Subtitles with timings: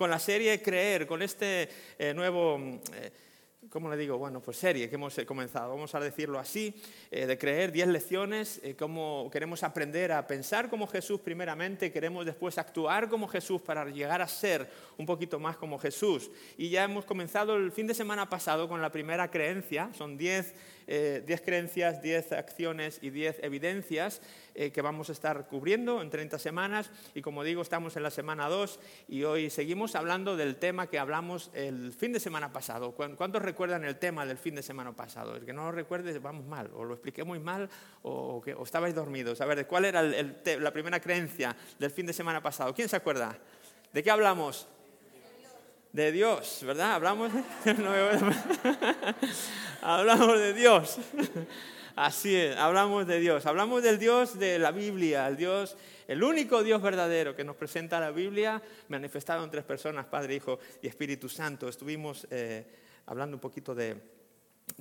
[0.00, 1.68] con la serie Creer, con este
[1.98, 2.58] eh, nuevo...
[2.94, 3.10] Eh,
[3.68, 4.16] ¿cómo le digo?
[4.16, 6.74] Bueno, pues serie que hemos comenzado, vamos a decirlo así,
[7.10, 12.24] eh, de creer 10 lecciones, eh, cómo queremos aprender a pensar como Jesús primeramente, queremos
[12.24, 16.30] después actuar como Jesús para llegar a ser un poquito más como Jesús.
[16.56, 20.54] Y ya hemos comenzado el fin de semana pasado con la primera creencia, son 10
[20.90, 24.20] 10 eh, creencias, 10 acciones y 10 evidencias
[24.56, 26.90] eh, que vamos a estar cubriendo en 30 semanas.
[27.14, 30.98] Y como digo, estamos en la semana 2 y hoy seguimos hablando del tema que
[30.98, 32.92] hablamos el fin de semana pasado.
[32.92, 35.36] ¿Cuántos recuerdan el tema del fin de semana pasado?
[35.36, 37.70] El que no lo recuerde, vamos mal, o lo expliqué muy mal
[38.02, 39.40] o, que, estabais dormidos.
[39.40, 42.74] A ver, ¿cuál era la primera creencia del fin de semana pasado?
[42.74, 43.38] ¿Quién se acuerda?
[43.92, 44.66] ¿De qué hablamos?
[45.92, 46.94] De Dios, ¿verdad?
[46.94, 47.32] Hablamos
[47.64, 47.74] de...
[49.82, 50.98] hablamos de Dios.
[51.96, 53.44] Así es, hablamos de Dios.
[53.46, 55.76] Hablamos del Dios de la Biblia, el Dios,
[56.06, 60.58] el único Dios verdadero que nos presenta la Biblia, manifestado en tres personas, Padre, Hijo
[60.80, 61.68] y Espíritu Santo.
[61.68, 62.64] Estuvimos eh,
[63.06, 63.96] hablando un poquito de,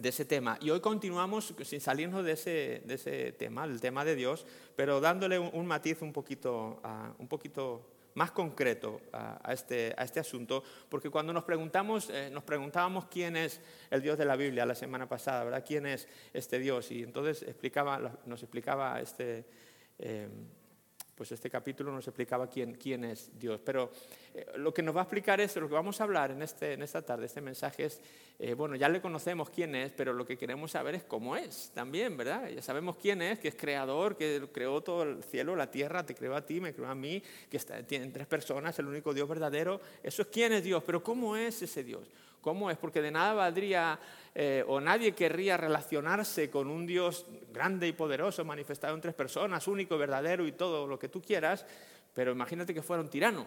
[0.01, 0.57] ese tema.
[0.61, 5.65] Y hoy continuamos sin salirnos de ese, tema, el tema de Dios, pero dándole un,
[5.65, 11.31] matiz un poquito, uh, un poquito más concreto a, este, a este, asunto, porque cuando
[11.31, 15.45] nos preguntamos, eh, nos preguntábamos quién es el Dios de la Biblia la semana pasada,
[15.45, 15.63] ¿verdad?
[15.65, 16.91] ¿Quién es este Dios?
[16.91, 19.45] Y entonces explicaba, nos explicaba este,
[19.99, 20.27] eh,
[21.19, 23.59] pues este capítulo nos explicaba quién, quién es Dios.
[23.65, 23.91] Pero
[24.33, 26.71] eh, lo que nos va a explicar es, lo que vamos a hablar en, este,
[26.71, 27.99] en esta tarde, este mensaje es,
[28.39, 31.71] eh, bueno, ya le conocemos quién es, pero lo que queremos saber es cómo es
[31.73, 32.47] también, ¿verdad?
[32.47, 36.15] Ya sabemos quién es, que es creador, que creó todo el cielo, la tierra, te
[36.15, 39.27] creó a ti, me creó a mí, que está, tiene tres personas, el único Dios
[39.27, 39.81] verdadero.
[40.01, 42.07] Eso es quién es Dios, pero ¿cómo es ese Dios?
[42.41, 42.77] ¿Cómo es?
[42.77, 43.99] Porque de nada valdría
[44.33, 49.67] eh, o nadie querría relacionarse con un Dios grande y poderoso, manifestado en tres personas,
[49.67, 51.65] único, verdadero y todo lo que tú quieras,
[52.13, 53.45] pero imagínate que fuera un tirano,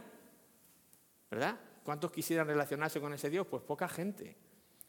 [1.30, 1.58] ¿verdad?
[1.84, 3.46] ¿Cuántos quisieran relacionarse con ese Dios?
[3.46, 4.36] Pues poca gente.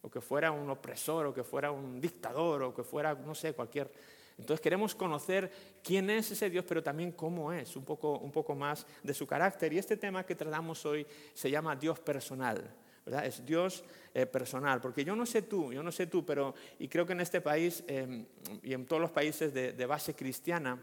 [0.01, 3.53] O que fuera un opresor, o que fuera un dictador, o que fuera, no sé,
[3.53, 3.89] cualquier...
[4.37, 5.51] Entonces queremos conocer
[5.83, 9.25] quién es ese Dios, pero también cómo es, un poco, un poco más de su
[9.25, 9.71] carácter.
[9.71, 12.75] Y este tema que tratamos hoy se llama Dios personal.
[13.05, 13.83] Es Dios
[14.13, 17.13] eh, personal, porque yo no sé tú, yo no sé tú, pero y creo que
[17.13, 18.25] en este país em,
[18.61, 20.81] y en todos los países de, base cristiana,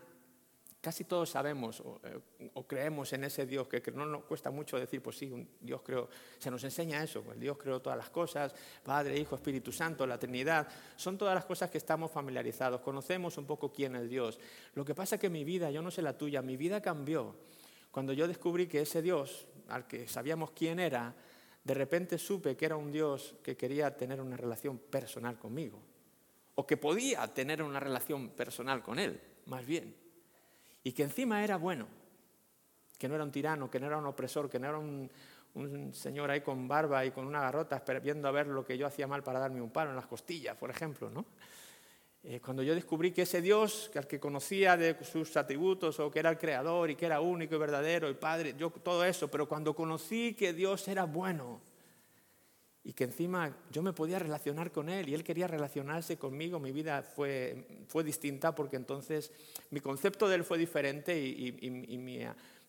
[0.83, 2.21] casi todos sabemos eh,
[2.53, 5.81] o, creemos en ese Dios, que, no nos cuesta mucho decir, pues sí, un Dios
[5.83, 10.07] creó, se nos enseña eso, pues Dios creó todas las cosas, Padre, Hijo, Espíritu Santo,
[10.07, 14.39] la Trinidad, son todas las cosas que estamos familiarizados, conocemos un poco quién es Dios.
[14.75, 17.35] Lo que pasa es que mi vida, yo no sé la tuya, mi vida cambió
[17.91, 21.15] cuando yo descubrí que ese Dios, al que sabíamos quién era,
[21.63, 25.81] de repente supe que era un Dios que quería tener una relación personal conmigo,
[26.55, 29.95] o que podía tener una relación personal con Él, más bien,
[30.83, 31.87] y que encima era bueno,
[32.99, 35.11] que no era un tirano, que no era un opresor, que no era un,
[35.93, 39.07] señor ahí con barba y con una garrota viendo a ver lo que yo hacía
[39.07, 41.25] mal para darme un palo en las costillas, por ejemplo, ¿no?
[42.23, 46.19] Eh, cuando yo descubrí que ese Dios, al que conocía de sus atributos, o que
[46.19, 49.49] era el creador y que era único y verdadero, el Padre, yo todo eso, pero
[49.49, 51.63] cuando conocí que Dios era bueno
[52.85, 56.73] y que encima yo me podía relacionar con Él y Él quería relacionarse conmigo, mi
[56.73, 59.33] vida fue, fue distinta porque entonces
[59.71, 62.21] mi concepto de Él fue diferente y, y, mi,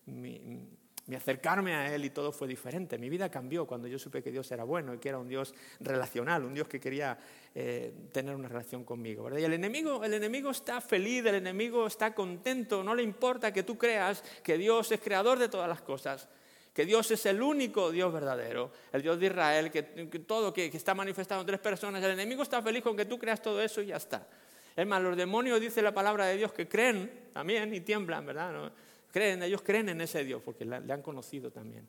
[0.06, 0.68] mi
[1.14, 2.96] acercarme a Él y todo fue diferente.
[2.96, 5.54] Mi vida cambió cuando yo supe que Dios era bueno y que era un Dios
[5.80, 7.18] relacional, un Dios que quería
[7.54, 9.28] eh, tener una relación conmigo.
[9.36, 13.62] Y el enemigo, el enemigo está feliz, el enemigo está contento, no le importa que
[13.62, 16.28] tú creas que Dios es creador de todas las cosas,
[16.72, 19.82] que Dios es el único Dios verdadero, el Dios de Israel, que,
[20.20, 22.02] todo que, está manifestado en tres personas.
[22.02, 24.26] El enemigo está feliz con que tú creas todo eso y ya está.
[24.74, 28.72] Es más, los demonios, dice la palabra de Dios, que creen también y tiemblan, ¿verdad?
[29.12, 31.86] Creen, ellos creen en ese Dios porque le han conocido también.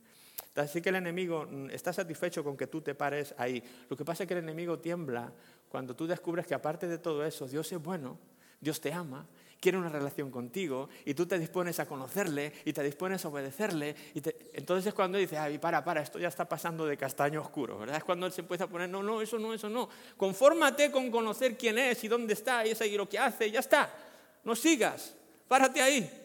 [0.56, 3.64] Así que el enemigo mm, está satisfecho con que tú te pares ahí.
[3.90, 5.32] Lo que pasa es que el enemigo tiembla
[5.70, 8.20] cuando tú descubres que aparte de todo eso, Dios es bueno,
[8.60, 9.26] Dios te ama,
[9.60, 13.96] quiere una relación contigo y tú te dispones a conocerle y te dispones a obedecerle.
[14.14, 14.22] Y
[14.54, 17.98] Entonces es cuando dice, ay, para, para, esto ya está pasando de castaño oscuro, ¿verdad?
[17.98, 19.90] Es cuando él se empieza a poner, no, no, eso no, eso no.
[20.16, 23.62] Confórmate con conocer quién es y dónde está y, y lo que hace, y ya
[23.62, 23.92] está.
[24.44, 25.16] No sigas,
[25.48, 26.23] párate ahí.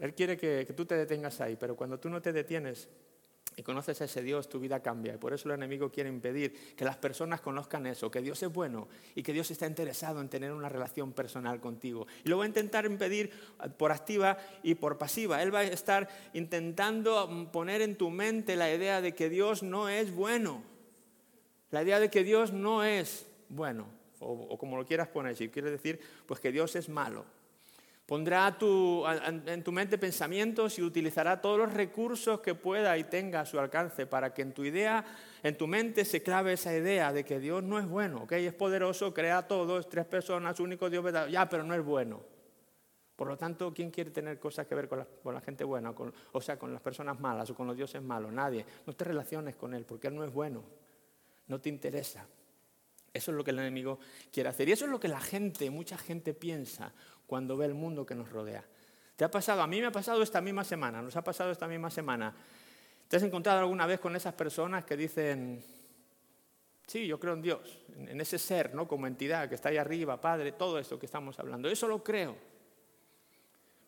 [0.00, 2.88] Él quiere que, tú te detengas ahí, pero cuando tú no te detienes
[3.54, 5.14] y conoces a ese Dios, tu vida cambia.
[5.14, 8.50] Y por eso el enemigo quiere impedir que las personas conozcan eso, que Dios es
[8.50, 12.06] bueno y que Dios está interesado en tener una relación personal contigo.
[12.24, 13.30] Y lo va a intentar impedir
[13.76, 15.42] por activa y por pasiva.
[15.42, 19.90] Él va a estar intentando poner en tu mente la idea de que Dios no
[19.90, 20.62] es bueno.
[21.70, 23.86] La idea de que Dios no es bueno.
[24.20, 27.26] O, o como lo quieras poner, si quieres decir, pues que Dios es malo.
[28.10, 33.46] Pondrá en tu mente pensamientos y utilizará todos los recursos que pueda y tenga a
[33.46, 35.04] su alcance para que en tu idea,
[35.44, 38.52] en tu mente se clave esa idea de que Dios no es bueno, que es
[38.52, 42.20] poderoso, crea todo, es tres personas, único Dios verdadero, ya, pero no es bueno.
[43.14, 45.94] Por lo tanto, ¿quién quiere tener cosas que ver con la, gente buena,
[46.32, 48.32] o sea, con las personas malas o con los dioses malos?
[48.32, 48.66] Nadie.
[48.86, 50.64] No te relaciones con Él porque Él no es bueno.
[51.46, 52.26] No te interesa.
[53.12, 53.98] Eso es lo que el enemigo
[54.32, 54.68] quiere hacer.
[54.68, 56.92] Y eso es lo que la gente, mucha gente piensa
[57.30, 58.64] cuando ve el mundo que nos rodea.
[59.14, 59.62] ¿Te ha pasado?
[59.62, 62.34] A mí me ha pasado esta misma semana, nos ha pasado esta misma semana.
[63.06, 65.64] ¿Te has encontrado alguna vez con esas personas que dicen,
[66.88, 68.88] sí, yo creo en Dios, en ese ser, ¿no?
[68.88, 71.68] Como entidad que está ahí arriba, Padre, todo esto que estamos hablando.
[71.68, 72.36] Eso lo creo.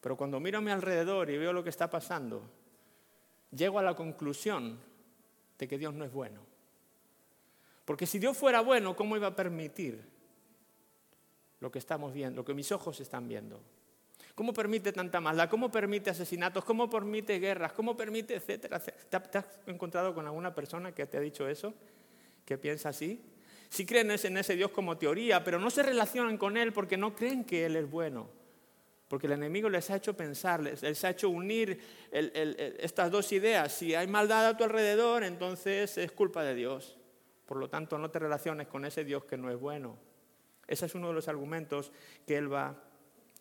[0.00, 2.48] Pero cuando miro a mi alrededor y veo lo que está pasando,
[3.50, 4.78] llego a la conclusión
[5.58, 6.38] de que Dios no es bueno.
[7.84, 10.12] Porque si Dios fuera bueno, ¿cómo iba a permitir
[11.62, 13.62] lo que estamos viendo, lo que mis ojos están viendo.
[14.34, 15.48] ¿Cómo permite tanta maldad?
[15.48, 16.64] ¿Cómo permite asesinatos?
[16.64, 17.72] ¿Cómo permite guerras?
[17.72, 18.80] ¿Cómo permite, etcétera?
[18.80, 21.72] ¿Te has encontrado con alguna persona que te ha dicho eso?
[22.44, 23.22] ¿Que piensa así?
[23.68, 27.14] Sí creen en ese Dios como teoría, pero no se relacionan con Él porque no
[27.14, 28.28] creen que Él es bueno.
[29.06, 31.78] Porque el enemigo les ha hecho pensar, les, ha hecho unir
[32.10, 33.72] estas dos ideas.
[33.72, 36.98] Si hay maldad a tu alrededor, entonces es culpa de Dios.
[37.46, 39.96] Por lo tanto, no te relaciones con ese Dios que no es bueno.
[40.72, 41.92] Ese es uno de los argumentos
[42.26, 42.74] que él va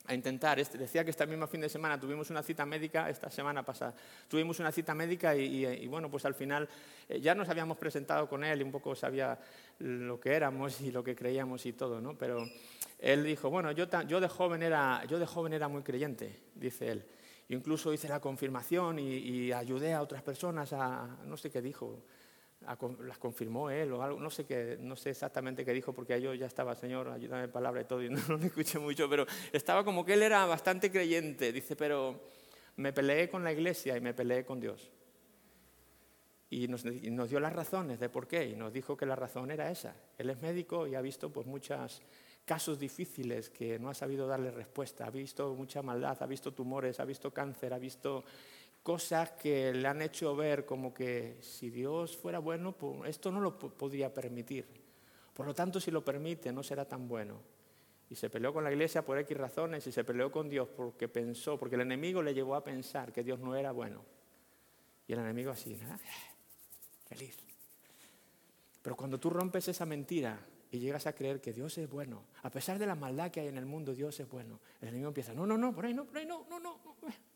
[0.06, 0.60] a intentar.
[0.60, 3.95] Este, decía que esta misma fin de semana tuvimos una cita médica, esta semana pasada,
[4.28, 6.68] tuvimos una cita médica y, bueno, pues al final
[7.07, 9.39] eh, ya nos habíamos presentado con él y un poco sabía
[9.80, 12.18] lo que éramos y lo que creíamos y todo, ¿no?
[12.18, 12.45] Pero
[13.00, 16.89] él dijo, bueno, yo, yo, de, joven era, yo de joven era muy creyente, dice
[16.89, 17.06] él.
[17.48, 22.04] Incluso hice la confirmación y, y ayudé a otras personas a, no sé qué dijo,
[23.00, 26.34] las confirmó él o algo, no sé, qué, no sé exactamente qué dijo porque yo
[26.34, 29.84] ya estaba, Señor, ayúdame en palabra y todo, y no, lo escuché mucho, pero estaba
[29.84, 32.22] como que él era bastante creyente, dice, pero
[32.78, 34.92] me peleé con la iglesia y me peleé con Dios.
[36.50, 39.52] Y nos, nos, dio las razones de por qué, y nos dijo que la razón
[39.52, 39.96] era esa.
[40.18, 42.02] Él es médico y ha visto pues, muchos
[42.46, 47.00] casos difíciles que no ha sabido darle respuesta, ha visto mucha maldad, ha visto tumores,
[47.00, 48.25] ha visto cáncer, ha visto
[48.83, 53.39] cosas que le han hecho ver como que si Dios fuera bueno, pues esto no
[53.39, 54.66] lo podría permitir.
[55.33, 57.39] Por lo tanto, si lo permite, no será tan bueno.
[58.10, 61.07] Y se peleó con la iglesia por X razones y se peleó con Dios porque
[61.07, 64.04] pensó, porque el enemigo le llevó a pensar que Dios no era bueno.
[65.07, 65.78] Y el enemigo así,
[67.06, 67.38] feliz.
[68.81, 70.39] Pero cuando tú rompes esa mentira
[70.72, 73.48] y llegas a creer que Dios es bueno, a pesar de la maldad que hay
[73.48, 76.06] en el mundo, Dios es bueno, el enemigo empieza, no, no, no, por ahí no,
[76.06, 76.80] por ahí no, no, no.
[76.83, 77.31] no.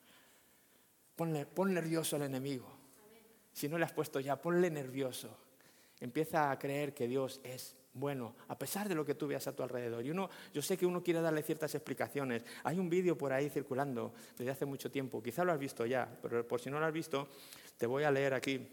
[1.16, 2.68] Ponle, pon nervioso al enemigo.
[3.54, 5.38] Si no le has puesto ya, ponle nervioso.
[6.00, 9.56] Empieza a creer que Dios es bueno, a pesar de lo que tú veas a
[9.56, 10.06] tu alrededor.
[10.06, 12.44] Y uno, yo sé que uno quiere darle ciertas explicaciones.
[12.66, 15.24] Hay un vídeo por ahí circulando desde hace mucho tiempo.
[15.24, 17.30] Quizá lo has visto ya, pero por si no lo has visto,
[17.78, 18.68] te voy a leer aquí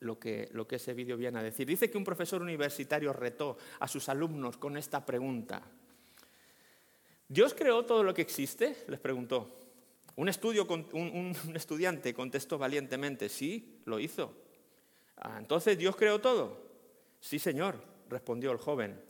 [0.00, 1.66] lo que, lo que ese vídeo viene a decir.
[1.66, 5.62] Dice que un profesor universitario retó a sus alumnos con esta pregunta.
[7.26, 8.84] ¿Dios creó todo lo que existe?
[8.88, 9.61] Les preguntó.
[10.16, 14.34] Un, estudio, un, estudiante contestó valientemente, sí, lo hizo.
[15.16, 16.60] Ah, entonces, ¿Dios creó todo?
[17.20, 19.00] Sí, Señor, respondió el joven.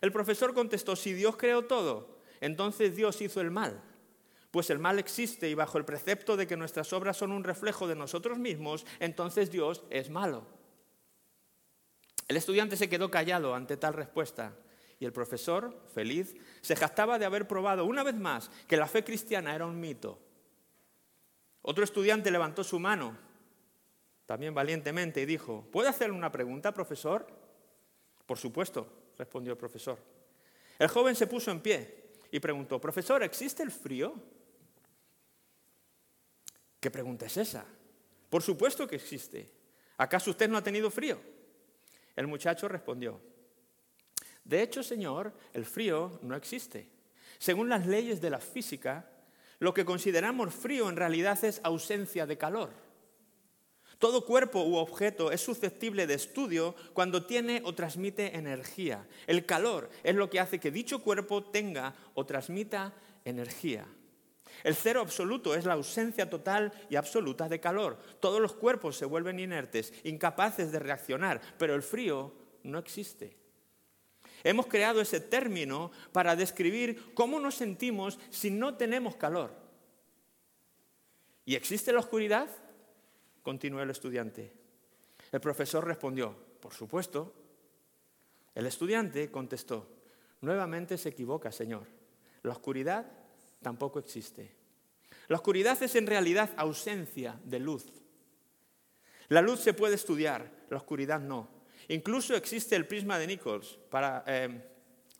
[0.00, 3.82] El profesor contestó, si Dios creó todo, entonces Dios hizo el mal.
[4.50, 7.86] Pues el mal existe y bajo el precepto de que nuestras obras son un reflejo
[7.86, 10.46] de nosotros mismos, entonces Dios es malo.
[12.28, 14.56] El estudiante se quedó callado ante tal respuesta
[14.98, 19.04] y el profesor, feliz, se jactaba de haber probado una vez más que la fe
[19.04, 20.25] cristiana era un mito
[21.66, 23.18] otro estudiante levantó su mano,
[24.24, 27.26] también valientemente, y dijo, ¿puedo hacerle una pregunta, profesor?
[28.24, 29.98] Por supuesto, respondió el profesor.
[30.78, 34.14] El joven se puso en pie y preguntó, profesor, ¿existe el frío?
[36.80, 37.66] ¿Qué pregunta es esa?
[38.30, 39.50] Por supuesto que existe.
[39.96, 41.18] ¿Acaso usted no ha tenido frío?
[42.14, 43.20] El muchacho respondió,
[44.46, 46.88] de hecho, señor, el frío no existe.
[47.36, 49.10] Según las leyes de la física,
[49.58, 52.70] lo que consideramos frío en realidad es ausencia de calor.
[53.98, 59.06] Todo cuerpo u objeto es susceptible de estudio cuando tiene o transmite energía.
[59.26, 62.92] El calor es lo que hace que dicho cuerpo tenga o transmita
[63.24, 63.86] energía.
[64.64, 67.98] El cero absoluto es la ausencia total y absoluta de calor.
[68.20, 72.34] Todos los cuerpos se vuelven inertes, incapaces de reaccionar, pero el frío
[72.64, 73.45] no existe.
[74.46, 79.52] Hemos creado ese término para describir cómo nos sentimos si no tenemos calor.
[81.44, 82.48] ¿Y existe la oscuridad?
[83.42, 84.52] Continuó el estudiante.
[85.32, 87.34] El profesor respondió, por supuesto.
[88.54, 89.88] El estudiante contestó,
[90.42, 91.88] nuevamente se equivoca, señor.
[92.44, 93.04] La oscuridad
[93.62, 94.54] tampoco existe.
[95.26, 97.84] La oscuridad es en realidad ausencia de luz.
[99.26, 101.55] La luz se puede estudiar, la oscuridad no.
[101.88, 104.48] Incluso existe el prisma de Nichols para, eh,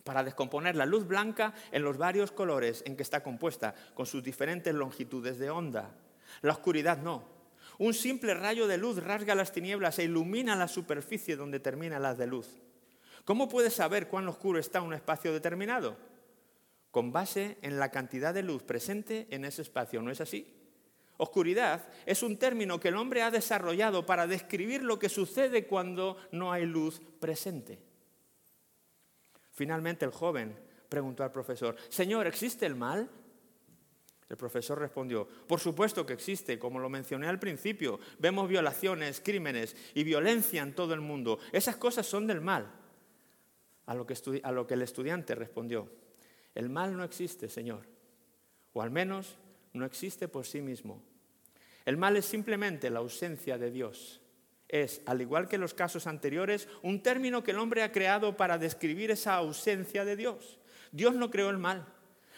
[0.04, 4.22] para descomponer la luz blanca en los varios colores en que está compuesta, con sus
[4.22, 5.94] diferentes longitudes de onda.
[6.42, 7.24] La oscuridad no.
[7.78, 12.14] Un simple rayo de luz rasga las tinieblas e ilumina la superficie donde termina la
[12.14, 12.48] de luz.
[13.24, 15.96] ¿Cómo puedes saber cuán oscuro está un espacio determinado?
[16.90, 20.55] Con base en la cantidad de luz presente en ese espacio, ¿no es así?
[21.18, 26.16] Oscuridad es un término que el hombre ha desarrollado para describir lo que sucede cuando
[26.32, 27.78] no hay luz presente.
[29.52, 30.54] Finalmente el joven
[30.88, 33.08] preguntó al profesor, Señor, ¿existe el mal?
[34.28, 39.76] El profesor respondió, por supuesto que existe, como lo mencioné al principio, vemos violaciones, crímenes
[39.94, 41.38] y violencia en todo el mundo.
[41.52, 42.70] Esas cosas son del mal.
[43.86, 45.88] A lo que, a lo que el estudiante respondió,
[46.56, 47.86] el mal no existe, Señor,
[48.72, 49.38] o al menos
[49.76, 51.02] no existe por sí mismo.
[51.84, 54.20] El mal es simplemente la ausencia de Dios
[54.68, 58.58] es, al igual que los casos anteriores, un término que el hombre ha creado para
[58.58, 60.58] describir esa ausencia de Dios.
[60.92, 61.86] Dios no creó el mal.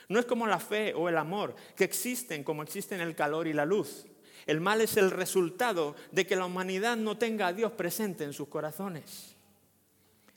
[0.09, 3.53] No es como la fe o el amor, que existen como existen el calor y
[3.53, 4.07] la luz.
[4.47, 8.33] El mal es el resultado de que la humanidad no tenga a Dios presente en
[8.33, 9.37] sus corazones.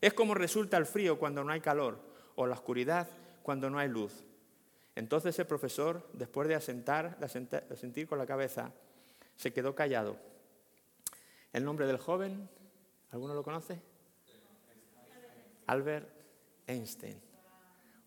[0.01, 1.99] Es como resulta el frío cuando no hay calor
[2.35, 3.07] o la oscuridad
[3.43, 4.11] cuando no hay luz.
[4.95, 8.71] Entonces el profesor, después de asentar, de asentir con la cabeza,
[9.35, 10.17] se quedó callado
[11.53, 12.49] el nombre del joven,
[13.11, 13.81] ¿alguno lo conoce?
[15.67, 16.09] Albert
[16.67, 17.19] Einstein,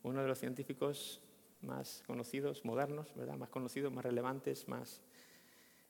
[0.02, 1.20] uno de los científicos
[1.62, 3.36] más conocidos, modernos, ¿verdad?
[3.36, 5.00] Más conocidos, más relevantes, más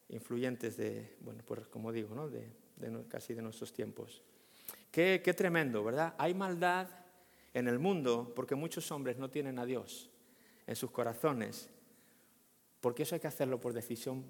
[0.08, 2.28] influyentes de, bueno, pues como digo, ¿no?
[2.28, 2.48] de,
[3.08, 4.22] casi de nuestros tiempos.
[4.90, 6.14] Qué, qué tremendo, ¿verdad?
[6.18, 6.88] Hay maldad
[7.52, 10.10] en el mundo porque muchos hombres no tienen a Dios
[10.66, 11.68] en sus corazones,
[12.80, 14.24] porque eso hay que hacerlo por decisión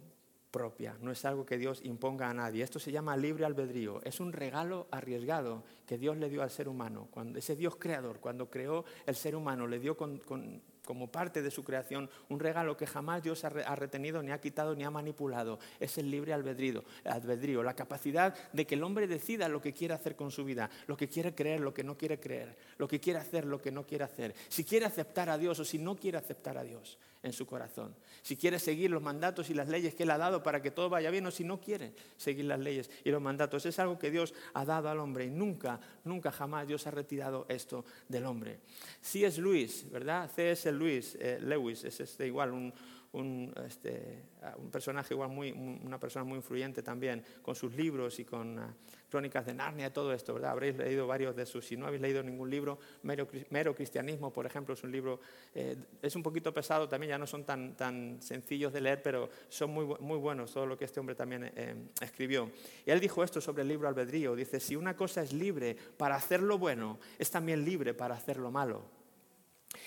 [0.50, 2.62] propia, no es algo que Dios imponga a nadie.
[2.62, 6.68] Esto se llama libre albedrío, es un regalo arriesgado que Dios le dio al ser
[6.68, 7.08] humano.
[7.10, 11.50] Cuando, ese Dios creador, cuando creó el ser humano, le dio con, como parte de
[11.50, 15.58] su creación, un regalo que jamás Dios ha retenido, ni ha quitado, ni ha manipulado.
[15.80, 19.94] Es el libre albedrío, albedrío, la capacidad de que el hombre decida lo que quiere
[19.94, 23.00] hacer con su vida, lo que quiere creer, lo que no quiere creer, lo que
[23.00, 25.96] quiere hacer, lo que no quiere hacer, si quiere aceptar a Dios o si no
[25.96, 29.94] quiere aceptar a Dios en su corazón, si quiere seguir los mandatos y las leyes
[29.94, 32.60] que Él ha dado para que todo vaya bien o si no quiere seguir las
[32.60, 33.64] leyes y los mandatos.
[33.64, 37.46] Es algo que Dios ha dado al hombre y nunca, nunca jamás Dios ha retirado
[37.48, 38.60] esto del hombre.
[39.00, 40.30] Si es Luis, ¿verdad?
[40.30, 40.70] C.S.
[40.70, 44.24] Luis, eh, Lewis, es este igual un, este,
[44.58, 48.74] un, personaje igual muy, una persona muy influyente también, con sus libros y con ah,
[49.14, 50.50] crónicas de Narnia, todo esto, ¿verdad?
[50.50, 54.74] Habréis leído varios de sus, si no habéis leído ningún libro, Mero, Cristianismo, por ejemplo,
[54.74, 55.20] es un libro,
[55.54, 59.30] eh, es un poquito pesado también, ya no son tan, tan sencillos de leer, pero
[59.48, 62.50] son muy, muy buenos, todo lo que este hombre también eh, escribió.
[62.84, 66.16] Y él dijo esto sobre el libro albedrío, dice, si una cosa es libre para
[66.16, 68.82] hacer lo bueno, es también libre para hacer lo malo.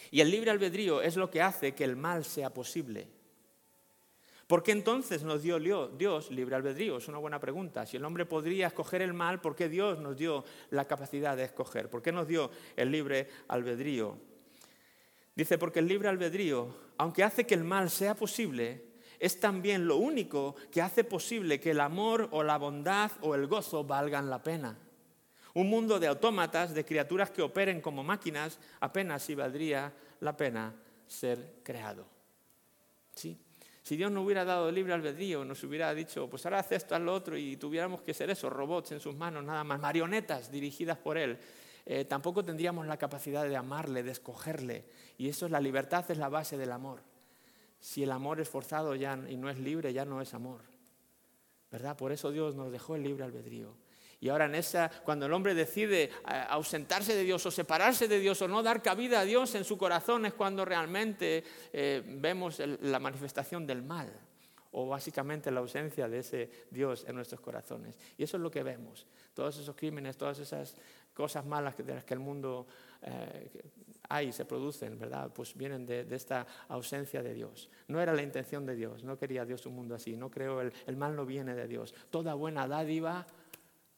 [0.10, 3.17] Y el libre albedrío es lo que hace que el mal sea posible.
[4.48, 6.98] ¿Por qué entonces nos dio Dios libre albedrío?
[6.98, 7.86] Es una buena pregunta.
[7.86, 11.44] Si el hombre podría escoger el mal, ¿por qué Dios nos dio la capacidad de
[11.44, 11.90] escoger?
[11.90, 14.18] ¿Por qué nos dio el libre albedrío?
[15.36, 18.86] Dice, porque el libre albedrío, aunque hace que el mal sea posible,
[19.20, 23.48] es también lo único que hace posible que el amor o la bondad o el
[23.48, 24.78] gozo valgan la pena.
[25.56, 30.74] Un mundo de autómatas, de criaturas que operen como máquinas, apenas si valdría la pena
[31.06, 32.06] ser creado.
[33.14, 33.38] ¿Sí?
[33.88, 37.00] Si Dios no hubiera dado libre albedrío, nos hubiera dicho, pues ahora haz esto, haz
[37.02, 40.98] lo otro, y tuviéramos que ser esos robots en sus manos, nada más, marionetas dirigidas
[40.98, 41.38] por Él,
[41.86, 44.84] eh, tampoco tendríamos la capacidad de amarle, de escogerle.
[45.18, 47.00] Y eso es la libertad, es la base del amor.
[47.80, 50.64] Si el amor es forzado ya, y no es libre, ya no es amor.
[51.72, 51.96] ¿Verdad?
[51.96, 53.74] Por eso Dios nos dejó el libre albedrío.
[54.20, 56.10] Y ahora en esa, cuando el hombre decide eh,
[56.50, 59.78] ausentarse de Dios o separarse de Dios o no dar cabida a Dios en su
[59.78, 64.12] corazón es cuando realmente eh, vemos la manifestación del mal
[64.72, 67.98] o básicamente la ausencia de ese Dios en nuestros corazones.
[68.18, 69.06] Y eso es lo que vemos.
[69.34, 70.76] Todos esos crímenes, todas esas
[71.14, 72.68] cosas malas de las que el mundo
[73.02, 73.50] eh,
[74.10, 75.32] hay, se producen, ¿verdad?
[75.34, 77.70] Pues vienen de, esta ausencia de Dios.
[77.88, 80.72] No era la intención de Dios, no quería Dios un mundo así, no creo, el,
[80.86, 81.94] el mal no viene de Dios.
[82.10, 83.26] Toda buena dádiva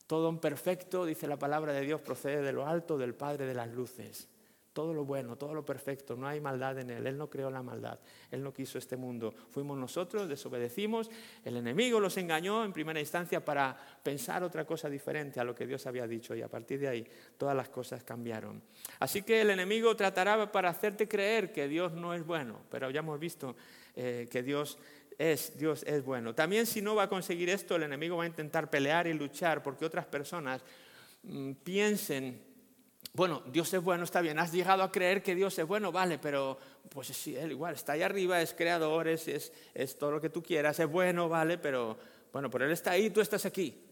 [0.10, 3.54] todo un perfecto, dice la palabra de Dios, procede de lo alto del Padre de
[3.54, 4.28] las luces,
[4.74, 7.06] todo lo bueno, todo lo perfecto, no hay maldad en Él.
[7.06, 8.00] Él no creó la maldad,
[8.32, 9.32] Él no quiso este mundo.
[9.52, 11.12] Fuimos nosotros, desobedecimos,
[11.46, 15.68] el enemigo los engañó en primera instancia para pensar otra cosa diferente a lo que
[15.68, 18.64] Dios había dicho y a partir de ahí todas las cosas cambiaron.
[18.98, 23.02] Así que el enemigo tratará para hacerte creer que Dios no es bueno, pero ya
[23.02, 23.56] hemos visto
[23.96, 24.80] eh, que Dios
[25.20, 26.34] es, Dios es bueno.
[26.34, 29.62] También si no va a conseguir esto, el enemigo va a intentar pelear y luchar
[29.62, 30.64] porque otras personas
[31.22, 32.50] mm, piensen
[33.14, 36.20] bueno, Dios es bueno, está bien, has llegado a creer que Dios es bueno, vale,
[36.20, 36.60] pero
[36.90, 40.44] pues sí, Él igual está ahí arriba, es creador, es, es, todo lo que tú
[40.44, 41.98] quieras, es bueno, vale, pero
[42.32, 43.86] bueno, pero Él está ahí, tú estás aquí.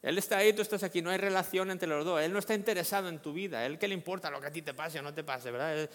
[0.00, 2.54] Él está ahí, tú estás aquí, no hay relación entre los dos, Él no está
[2.54, 5.02] interesado en tu vida, Él que le importa lo que a ti te pase o
[5.02, 5.90] no te pase, ¿verdad?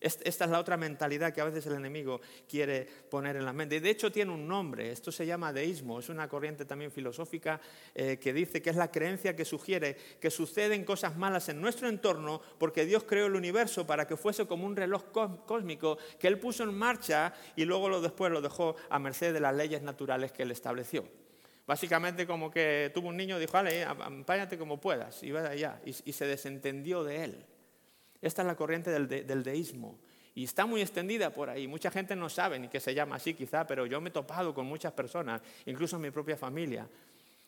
[0.00, 3.80] Esta es la otra mentalidad que a veces el enemigo quiere poner en la mente.
[3.80, 7.60] De hecho tiene un nombre, esto se llama deísmo, es una corriente también filosófica
[7.94, 11.86] eh, que dice que es la creencia que sugiere que suceden cosas malas en nuestro
[11.86, 15.04] entorno porque Dios creó el universo para que fuese como un reloj
[15.44, 19.54] cósmico que Él puso en marcha y luego después lo dejó a merced de las
[19.54, 21.04] leyes naturales que Él estableció.
[21.66, 26.12] Básicamente como que tuvo un niño dijo, vale, apáñate como puedas, y va allá, y
[26.12, 27.46] se desentendió de Él.
[28.20, 29.98] Esta es la corriente del, deísmo.
[30.34, 31.66] Y está muy extendida por ahí.
[31.66, 34.54] Mucha gente no sabe ni que se llama así quizá, pero yo me he topado
[34.54, 36.88] con muchas personas, incluso en mi propia familia,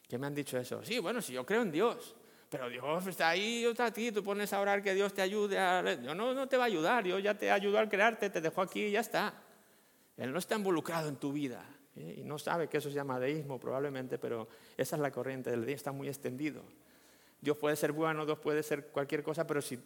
[0.08, 0.84] que me han dicho eso.
[0.84, 2.14] Sí, bueno, si yo creo en Dios,
[2.48, 5.58] pero Dios está ahí, está ti, tú pones a orar que Dios te ayude.
[5.58, 5.94] A...
[6.02, 8.62] Yo no, no te va a ayudar, Dios ya te ayudó al crearte, te dejó
[8.62, 9.34] aquí y ya está.
[10.16, 11.64] Él no está involucrado en tu vida.
[11.96, 12.16] ¿eh?
[12.18, 15.60] Y no sabe que eso se llama deísmo probablemente, pero esa es la corriente del
[15.60, 16.62] deísmo, está muy extendido.
[17.42, 19.76] Dios puede ser bueno, Dios puede ser cualquier cosa, pero si,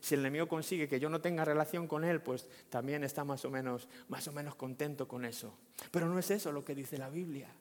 [0.00, 3.44] si el enemigo consigue que yo no tenga relación con él, pues también está más
[3.44, 5.52] o, menos, más o menos contento con eso.
[5.90, 7.52] Pero no es eso lo que dice la Biblia.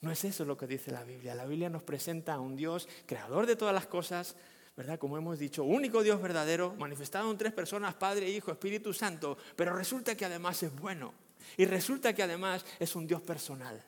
[0.00, 1.36] No es eso lo que dice la Biblia.
[1.36, 4.34] La Biblia nos presenta a un Dios creador de todas las cosas,
[4.76, 4.98] ¿verdad?
[4.98, 9.76] Como hemos dicho, único Dios verdadero, manifestado en tres personas, Padre, Hijo, Espíritu Santo, pero
[9.76, 11.14] resulta que además es bueno.
[11.56, 13.80] Y resulta que además es un Dios personal.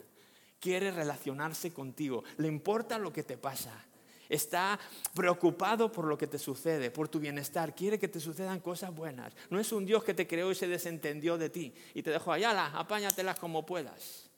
[0.61, 2.23] Quiere relacionarse contigo.
[2.37, 3.88] Le importa lo que te pasa
[4.28, 4.78] Está
[5.14, 7.75] preocupado por lo que te sucede, por tu bienestar.
[7.75, 9.32] Quiere que te sucedan cosas buenas.
[9.49, 12.32] No es un Dios que te creó y se desentendió de ti y te dejó
[12.32, 14.28] allá, apáñatelas como puedas.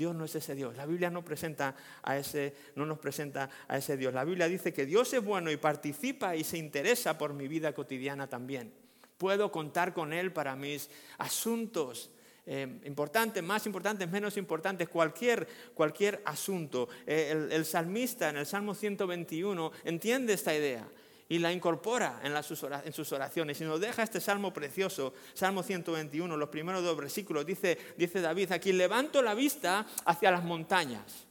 [0.00, 0.76] Dios no es ese Dios.
[0.76, 4.14] La Biblia no, presenta a ese, no nos presenta a ese Dios.
[4.14, 7.74] La Biblia dice que Dios es bueno y participa y se interesa por mi vida
[7.74, 8.72] cotidiana también.
[9.18, 12.10] Puedo contar con Él para mis asuntos
[12.52, 16.88] eh, importantes, más importantes, menos importantes, cualquier, cualquier asunto.
[17.06, 20.84] Eh, el, salmista en el Salmo 121 entiende esta idea
[21.28, 26.36] y la incorpora en, en, sus oraciones y nos deja este salmo precioso, Salmo 121,
[26.36, 31.28] los primeros dos versículos, dice, dice David, aquí levanto la vista hacia las montañas,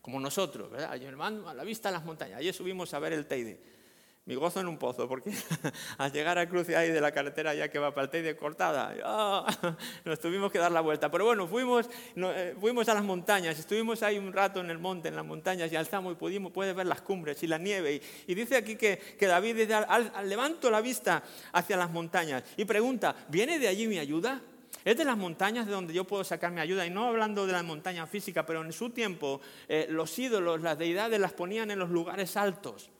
[0.00, 0.94] como nosotros, ¿verdad?
[0.94, 3.75] Yo levanto la vista a las montañas, ayer subimos a ver el Teide
[4.26, 5.30] mi gozo en un pozo, porque
[5.98, 8.92] al llegar a cruce ahí de la carretera ya que va para el Teide cortada,
[10.04, 11.08] nos tuvimos que dar la vuelta.
[11.12, 15.08] Pero bueno, fuimos, eh, fuimos a las montañas, estuvimos ahí un rato en el monte,
[15.08, 18.02] en las montañas, y alzamos y pudimos, puedes ver las cumbres y la nieve.
[18.26, 19.78] Y, dice aquí que, David dice,
[20.24, 24.42] levanto la vista hacia las montañas y pregunta, ¿viene de allí mi ayuda?
[24.84, 26.84] Es de las montañas de donde yo puedo sacar mi ayuda.
[26.84, 30.78] Y no hablando de la montaña física, pero en su tiempo eh, los ídolos, las
[30.78, 32.90] deidades las ponían en los lugares altos.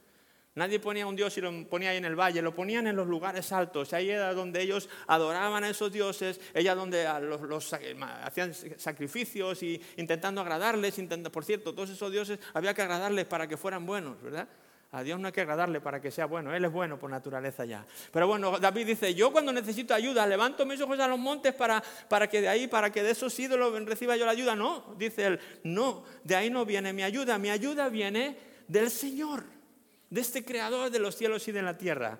[0.57, 3.07] Nadie ponía un dios y lo ponía ahí en el valle, lo ponían en los
[3.07, 3.93] lugares altos.
[3.93, 7.75] Ahí era donde ellos adoraban a esos dioses, ella donde los,
[8.23, 10.95] hacían sacrificios y intentando agradarles.
[11.31, 14.49] por cierto, todos esos dioses había que agradarles para que fueran buenos, ¿verdad?
[14.93, 17.67] A Dios no hay que agradarle para que sea bueno, Él es bueno por naturaleza
[17.67, 17.85] ya.
[18.11, 21.83] Pero bueno, David dice, yo cuando necesito ayuda, levanto mis ojos a los montes para,
[22.09, 24.57] para que de ahí, para que de esos ídolos reciba yo la ayuda.
[24.57, 28.39] No, dice él, no, de ahí no viene mi ayuda, mi ayuda viene
[28.69, 29.56] del Señor
[30.11, 32.19] de este creador de los cielos y de la tierra.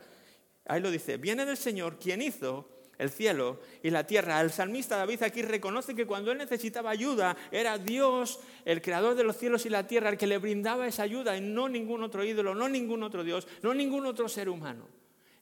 [0.67, 2.69] Ahí lo dice, viene del Señor quien hizo
[2.99, 4.41] el cielo y la tierra.
[4.41, 9.25] El salmista David aquí reconoce que cuando él necesitaba ayuda era Dios, el creador de
[9.25, 12.25] los cielos y la tierra, el que le brindaba esa ayuda y no ningún otro
[12.25, 14.89] ídolo, no ningún otro Dios, no ningún otro ser humano.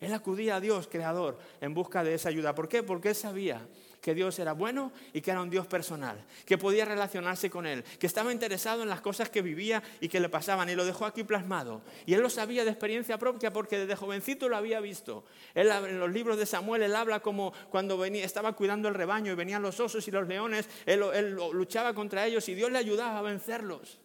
[0.01, 2.55] Él acudía a Dios, creador, en busca de esa ayuda.
[2.55, 2.83] ¿Por qué?
[2.83, 3.67] Porque él sabía
[4.05, 7.83] que Dios era bueno y que era un Dios personal, que podía relacionarse con Él,
[7.99, 11.07] que estaba interesado en las cosas que vivía y que le pasaban y lo dejó
[11.07, 11.81] aquí plasmado.
[12.05, 15.25] Y Él lo sabía de experiencia propia porque desde jovencito lo había visto.
[15.55, 19.37] En los libros de Samuel Él habla como cuando venía, estaba cuidando el rebaño y
[19.37, 23.21] venían los osos y los leones, él, él luchaba contra ellos y Dios le ayudaba
[23.21, 24.01] a vencerlos.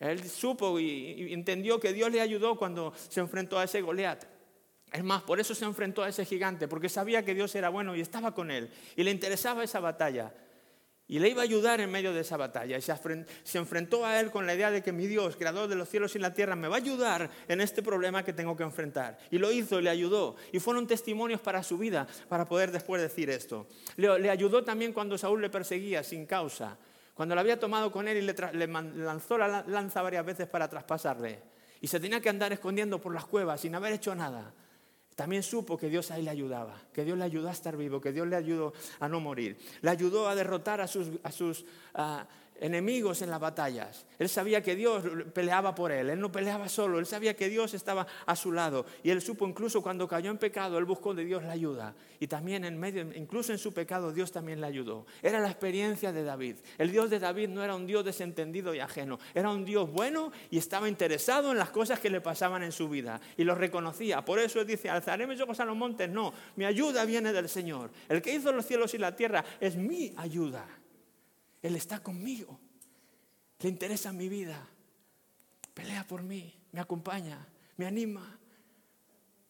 [0.00, 4.37] Él supo y entendió que Dios le ayudó cuando se enfrentó a ese Goliat.
[4.92, 7.94] Es más, por eso se enfrentó a ese gigante, porque sabía que Dios era bueno
[7.94, 10.32] y estaba con él, y le interesaba esa batalla.
[11.10, 12.76] Y le iba a ayudar en medio de esa batalla.
[12.76, 15.88] Y se, enfrentó a él con la idea de que mi Dios, creador de los
[15.88, 19.18] cielos y la tierra, me va a ayudar en este problema que tengo que enfrentar.
[19.30, 20.36] Y lo hizo, le ayudó.
[20.52, 23.66] Y fueron testimonios para su vida, para poder después decir esto.
[23.96, 26.76] Le, ayudó también cuando Saúl le perseguía sin causa.
[27.14, 30.68] Cuando lo había tomado con él y le, le lanzó la lanza varias veces para
[30.68, 31.40] traspasarle.
[31.80, 34.52] Y se tenía que andar escondiendo por las cuevas sin haber hecho nada.
[35.18, 38.12] También supo que Dios ahí le ayudaba, que Dios le ayudó a estar vivo, que
[38.12, 39.58] Dios le ayudó a no morir.
[39.82, 41.64] Le ayudó a derrotar a sus, a sus
[42.60, 44.06] enemigos en las batallas.
[44.18, 47.74] Él sabía que Dios peleaba por él, él no peleaba solo, él sabía que Dios
[47.74, 48.86] estaba a su lado.
[49.02, 51.94] Y él supo incluso cuando cayó en pecado, él buscó de Dios la ayuda.
[52.20, 55.06] Y también en medio, incluso en su pecado, Dios también le ayudó.
[55.22, 56.56] Era la experiencia de David.
[56.78, 60.32] El Dios de David no era un Dios desentendido y ajeno, era un Dios bueno
[60.50, 63.20] y estaba interesado en las cosas que le pasaban en su vida.
[63.36, 64.24] Y lo reconocía.
[64.24, 66.08] Por eso él dice, alzaré mis ojos a los montes.
[66.08, 67.90] No, mi ayuda viene del Señor.
[68.08, 70.66] El que hizo los cielos y la tierra es mi ayuda.
[71.62, 72.58] Él está conmigo.
[73.60, 74.66] Le interesa mi vida.
[75.74, 78.38] Pelea por mí, me acompaña, me anima.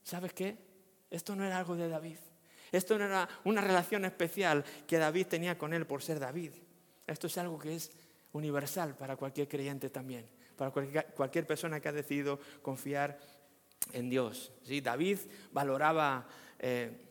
[0.03, 0.57] ¿Sabes qué?
[1.11, 2.19] Esto no era algo de David.
[2.71, 6.53] Esto no era una relación especial que David tenía con él por ser David.
[7.07, 7.91] Esto es algo que es
[8.33, 13.19] universal para cualquier creyente también, para cualquier, persona que ha decidido confiar
[13.93, 14.53] en Dios.
[14.63, 14.83] ¿Sí?
[14.83, 15.19] David
[15.53, 17.08] valoraba eh,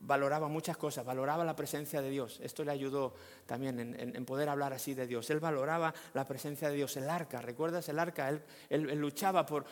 [0.00, 2.40] valoraba muchas cosas, valoraba la presencia de Dios.
[2.42, 3.14] Esto le ayudó
[3.46, 5.28] también en, poder hablar así de Dios.
[5.30, 7.40] Él valoraba la presencia de Dios, el arca.
[7.40, 8.28] ¿Recuerdas el arca?
[8.68, 9.64] Él, luchaba por,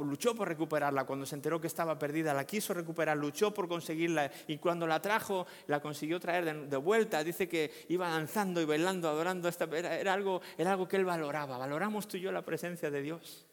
[0.00, 1.04] luchó por recuperarla.
[1.04, 4.30] Cuando se enteró que estaba perdida, la quiso recuperar, luchó por conseguirla.
[4.46, 7.22] Y cuando la trajo, la consiguió traer de, vuelta.
[7.22, 9.48] Dice que iba danzando y bailando, adorando.
[9.48, 11.58] Esta, era, algo, era algo que él valoraba.
[11.58, 13.46] ¿Valoramos tú y yo la presencia de Dios?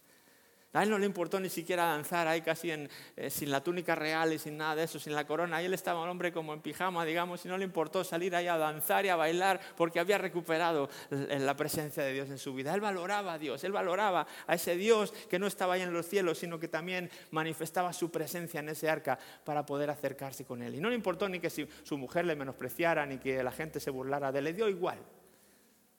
[0.74, 3.94] A él no le importó ni siquiera danzar ahí casi en, eh, sin la túnica
[3.94, 5.58] real y sin nada de eso, sin la corona.
[5.58, 8.48] Ahí él estaba un hombre como en pijama, digamos, y no le importó salir ahí
[8.48, 12.74] a danzar y a bailar porque había recuperado la presencia de Dios en su vida.
[12.74, 16.06] Él valoraba a Dios, él valoraba a ese Dios que no estaba ahí en los
[16.06, 20.76] cielos, sino que también manifestaba su presencia en ese arca para poder acercarse con él.
[20.76, 23.92] Y no le importó ni que su mujer le menospreciara, ni que la gente se
[23.92, 25.00] burlara de él, le dio igual.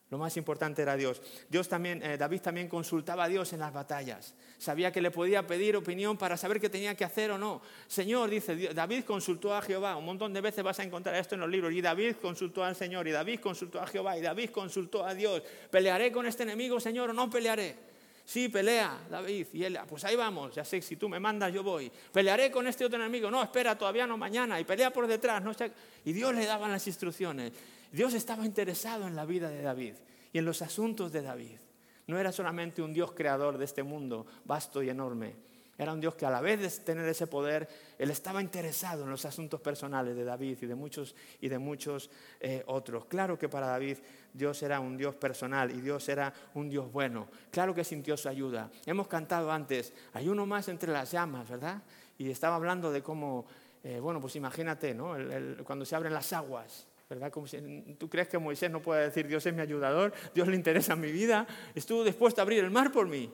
[0.09, 1.21] Lo más importante era Dios.
[1.49, 4.35] Dios también, eh, David también consultaba a Dios en las batallas.
[4.59, 7.61] Sabía que le podía pedir opinión para saber qué tenía que hacer o no.
[7.87, 9.95] Señor, dice, David consultó a Jehová.
[9.97, 11.73] Un montón de veces vas a encontrar esto en los libros.
[11.73, 15.41] Y David consultó al Señor, y David consultó a Jehová, y David consultó a Dios.
[15.71, 17.92] ¿Pelearé con este enemigo, Señor, o no pelearé?
[18.25, 19.47] Sí, pelea, David.
[19.53, 21.91] Y él, pues ahí vamos, ya sé, si tú me mandas, yo voy.
[22.11, 23.29] Pelearé con este otro enemigo.
[23.29, 24.59] No, espera, todavía no, mañana.
[24.59, 25.43] Y pelea por detrás.
[25.43, 25.71] No sé.
[26.05, 27.51] Y Dios le daba las instrucciones.
[27.91, 29.93] Dios estaba interesado en la vida de David
[30.31, 31.59] y en los asuntos de David.
[32.07, 35.35] No era solamente un Dios creador de este mundo vasto y enorme.
[35.77, 39.09] Era un Dios que a la vez de tener ese poder, él estaba interesado en
[39.09, 43.05] los asuntos personales de David y de muchos y de muchos eh, otros.
[43.05, 43.97] Claro que para David
[44.31, 47.27] Dios era un Dios personal y Dios era un Dios bueno.
[47.49, 48.69] Claro que sintió su ayuda.
[48.85, 51.81] Hemos cantado antes, hay uno más entre las llamas, ¿verdad?
[52.19, 53.47] Y estaba hablando de cómo,
[53.83, 55.15] eh, bueno, pues imagínate, ¿no?
[55.63, 57.31] cuando se abren las aguas, ¿verdad?
[57.31, 60.55] Como si, ¿Tú crees que Moisés no puede decir, Dios es mi ayudador, Dios le
[60.55, 61.47] interesa mi vida?
[61.73, 63.31] Estuvo dispuesto a abrir el mar por mí.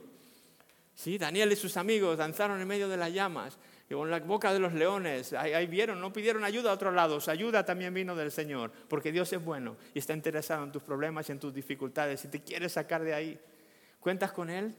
[0.99, 3.57] Sí, Daniel y sus amigos danzaron en medio de las llamas
[3.89, 5.31] y con la boca de los leones.
[5.31, 9.13] Ahí, vieron, no pidieron ayuda a otro lado, su ayuda también vino del Señor, porque
[9.13, 12.41] Dios es bueno y está interesado en tus problemas y en tus dificultades y te
[12.41, 13.39] quiere sacar de ahí.
[14.01, 14.75] ¿Cuentas con Él?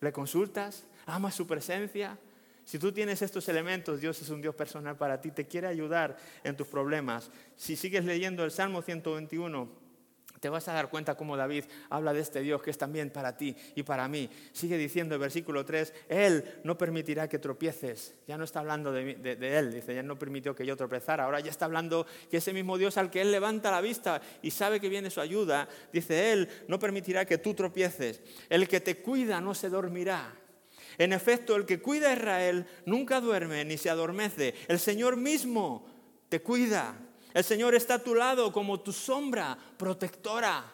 [0.00, 0.88] ¿Le consultas?
[1.06, 2.18] ¿Amas su presencia?
[2.64, 6.16] Si tú tienes estos elementos, Dios es un Dios personal para ti, te quiere ayudar
[6.42, 7.30] en tus problemas.
[7.54, 9.83] Si sigues leyendo el Salmo 121,
[10.44, 13.34] te vas a dar cuenta cómo David habla de este Dios que es también para
[13.34, 14.28] ti y para mí.
[14.52, 18.14] Sigue diciendo el versículo 3, Él no permitirá que tropieces.
[18.28, 21.24] Ya no está hablando de, Él, dice, ya no permitió que yo tropezara.
[21.24, 24.50] Ahora ya está hablando que ese mismo Dios al que Él levanta la vista y
[24.50, 28.20] sabe que viene su ayuda, dice, Él no permitirá que tú tropieces.
[28.50, 30.30] El que te cuida no se dormirá.
[30.98, 34.52] En efecto, el que cuida a Israel nunca duerme ni se adormece.
[34.68, 35.86] El Señor mismo
[36.28, 36.98] te cuida.
[37.34, 40.64] El Señor está a tu lado como tu sombra protectora.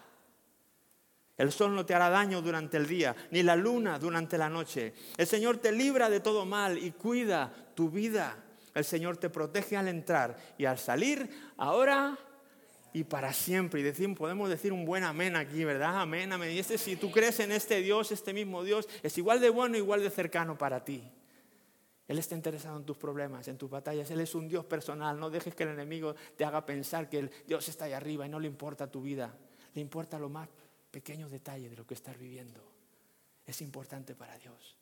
[1.39, 4.93] El sol no te hará daño durante el día, ni la luna durante la noche.
[5.17, 8.37] El Señor te libra de todo mal y cuida tu vida.
[8.75, 12.19] El Señor te protege al entrar y al salir, ahora
[12.93, 13.81] y para siempre.
[13.81, 15.99] Y decimos, podemos decir un buen amén aquí, ¿verdad?
[15.99, 16.51] Amén, amén.
[16.51, 19.79] Y este, si tú crees en este Dios, este mismo Dios, es igual de bueno,
[19.79, 21.11] igual de cercano para ti.
[22.11, 24.11] Él está interesado en tus problemas, en tus batallas.
[24.11, 25.17] Él es un Dios personal.
[25.21, 28.29] No dejes que el enemigo te haga pensar que el Dios está ahí arriba y
[28.29, 29.33] no le importa tu vida.
[29.75, 30.49] Le importa lo más
[30.91, 32.61] pequeño detalle de lo que estás viviendo.
[33.47, 34.77] Es importante para Dios.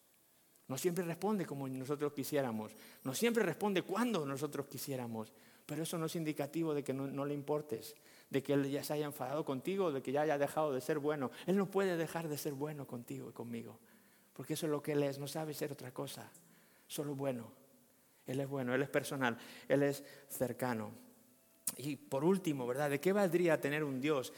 [0.69, 2.73] No siempre responde como nosotros quisiéramos.
[3.05, 5.35] No siempre responde cuando nosotros quisiéramos.
[5.67, 7.95] Pero eso no es indicativo de que no, le importes,
[8.31, 10.99] de que Él ya se haya enfadado contigo, de que ya haya dejado de ser
[10.99, 11.31] bueno.
[11.47, 13.79] Él no puede dejar de ser bueno contigo y conmigo,
[14.33, 16.33] porque eso es lo que Él es, no sabe ser otra cosa,
[16.89, 17.53] solo bueno.
[18.27, 20.91] Él es bueno, Él es personal, Él es cercano.
[21.77, 22.91] Y por último, ¿verdad?
[22.91, 24.33] ¿De qué valdría tener un Dios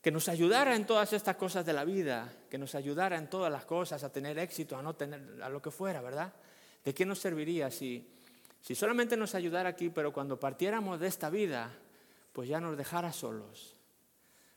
[0.00, 3.52] que nos ayudara en todas estas cosas de la vida, que nos ayudara en todas
[3.52, 6.32] las cosas, a tener éxito, a no tener, a lo que fuera, ¿verdad?
[6.84, 8.08] ¿De qué nos serviría si,
[8.60, 11.72] si solamente nos ayudara aquí, pero cuando partiéramos de esta vida,
[12.32, 13.76] pues ya nos dejara solos?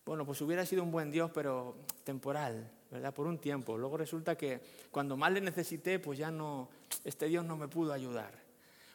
[0.04, 3.14] Bueno, pues hubiera sido un buen Dios, pero temporal, ¿verdad?
[3.14, 3.78] Por un tiempo.
[3.78, 6.70] Luego resulta que cuando más le necesité, pues ya no,
[7.04, 8.32] este Dios no me pudo ayudar.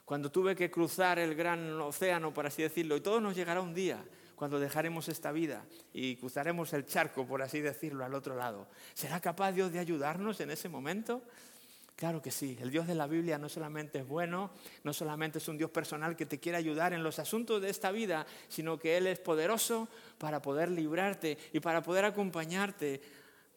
[0.05, 3.73] Cuando tuve que cruzar el gran océano, por así decirlo, y todo nos llegará un
[3.73, 4.03] día,
[4.41, 8.67] cuando dejaremos esta vida y cruzaremos el charco, por así decirlo, al otro lado.
[8.95, 11.21] ¿Será capaz Dios de ayudarnos en ese momento?
[11.95, 14.49] Claro que sí, el Dios de la Biblia no solamente es bueno,
[14.83, 17.91] no solamente es un Dios personal que te quiere ayudar en los asuntos de esta
[17.91, 22.99] vida, sino que Él es poderoso para poder librarte y para poder acompañarte,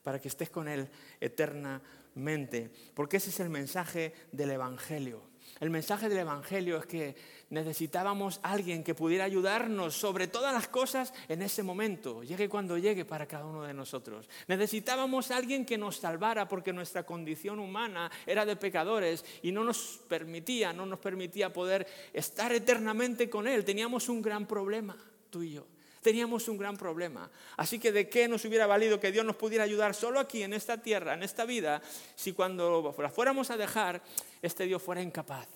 [0.05, 0.89] para que estés con Él
[1.21, 2.71] eternamente.
[2.95, 5.35] Porque ese es el mensaje del Evangelio.
[5.61, 7.17] El mensaje del Evangelio es que
[7.51, 13.05] necesitábamos alguien que pudiera ayudarnos sobre todas las cosas en ese momento, llegue cuando llegue
[13.05, 14.29] para cada uno de nosotros.
[14.49, 20.01] Necesitábamos alguien que nos salvara porque nuestra condición humana era de pecadores y no nos
[20.09, 23.65] permitía, no nos permitía poder estar eternamente con Él.
[23.65, 24.97] Teníamos un gran problema,
[25.31, 25.74] tú y yo
[26.05, 27.31] teníamos un gran problema.
[27.57, 30.53] Así que de qué nos hubiera valido que Dios nos pudiera ayudar solo aquí, en
[30.53, 31.81] esta tierra, en esta vida,
[32.15, 34.03] si cuando la fuéramos a dejar,
[34.43, 35.49] este Dios fuera incapaz.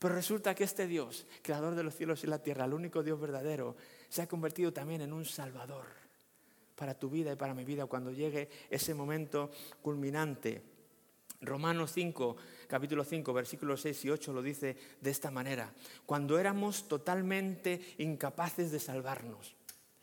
[0.00, 3.20] Pero resulta que este Dios, creador de los cielos y la tierra, el único Dios
[3.20, 3.76] verdadero,
[4.08, 5.86] se ha convertido también en un salvador
[6.74, 10.60] para tu vida y para mi vida cuando llegue ese momento culminante.
[11.40, 15.72] Romanos 5, capítulo 5, versículos 6 y 8 lo dice de esta manera.
[16.04, 19.54] Cuando éramos totalmente incapaces de salvarnos,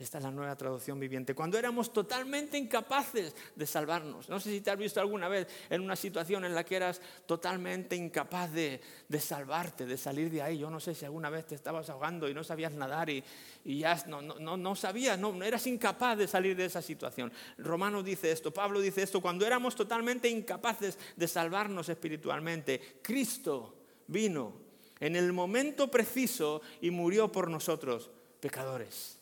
[0.03, 1.35] esta es la nueva traducción viviente.
[1.35, 4.29] Cuando éramos totalmente incapaces de salvarnos.
[4.29, 7.01] No sé si te has visto alguna vez en una situación en la que eras
[7.25, 8.81] totalmente incapaz de,
[9.19, 10.57] salvarte, de salir de ahí.
[10.57, 13.23] Yo no sé si alguna vez te estabas ahogando y no sabías nadar y,
[13.63, 17.31] ya no, no, no sabías, no, eras incapaz de salir de esa situación.
[17.57, 19.21] Romano dice esto, Pablo dice esto.
[19.21, 23.75] Cuando éramos totalmente incapaces de salvarnos espiritualmente, Cristo
[24.07, 24.53] vino
[24.99, 28.09] en el momento preciso y murió por nosotros,
[28.39, 29.20] pecadores.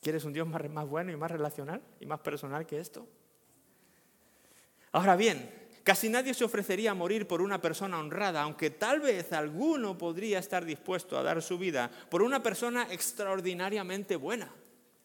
[0.00, 3.06] ¿Quieres un Dios más, bueno y más relacional y más personal que esto?
[4.92, 5.50] Ahora bien,
[5.84, 10.38] casi nadie se ofrecería a morir por una persona honrada, aunque tal vez alguno podría
[10.38, 14.50] estar dispuesto a dar su vida por una persona extraordinariamente buena.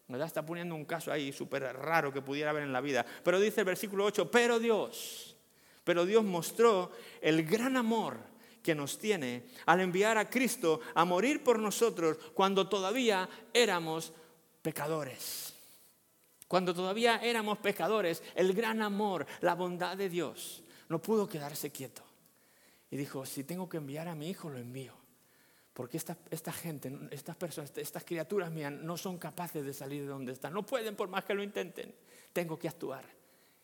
[0.08, 0.28] ¿Verdad?
[0.28, 3.06] Está poniendo un caso ahí súper raro que pudiera haber en la vida.
[3.24, 5.36] Pero dice el versículo 8, pero Dios,
[5.84, 8.20] pero Dios mostró el gran amor
[8.62, 14.14] que nos tiene al enviar a Cristo a morir por nosotros cuando todavía éramos
[14.66, 15.54] pecadores.
[16.48, 22.02] Cuando todavía éramos pecadores, el gran amor, la bondad de Dios no pudo quedarse quieto.
[22.90, 24.96] Y dijo, si tengo que enviar a mi hijo, lo envío.
[25.72, 30.08] Porque esta, esta gente, estas personas, estas criaturas mías no son capaces de salir de
[30.08, 30.52] donde están.
[30.52, 31.94] No pueden por más que lo intenten.
[32.34, 33.06] Tengo que actuar.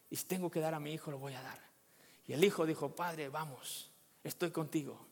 [0.08, 1.60] Y si tengo que dar a mi hijo, lo voy a dar.
[2.28, 3.90] Y el hijo dijo, Padre, vamos,
[4.24, 5.04] estoy contigo.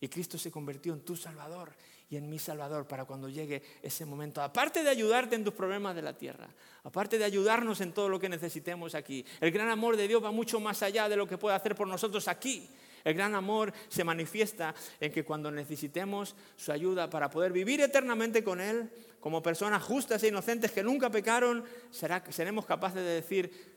[0.00, 1.74] Y Cristo se convirtió en tu Salvador
[2.14, 4.40] y en mi Salvador para cuando llegue ese momento.
[4.40, 6.48] Aparte de ayudarte en tus problemas de la tierra,
[6.84, 10.30] aparte de ayudarnos en todo lo que necesitemos aquí, el gran amor de Dios va
[10.30, 12.70] mucho más allá de lo que puede hacer por nosotros aquí.
[13.02, 18.44] El gran amor se manifiesta en que cuando necesitemos su ayuda para poder vivir eternamente
[18.44, 23.73] con Él, como personas justas e inocentes que nunca pecaron, seremos capaces de decir,